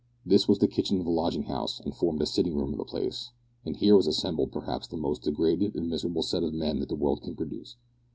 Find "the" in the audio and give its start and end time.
0.57-0.67, 1.05-1.11, 2.17-2.25, 2.79-2.83, 4.87-4.97, 6.89-6.95